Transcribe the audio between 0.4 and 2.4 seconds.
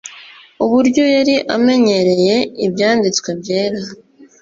uburyo yari amenyereye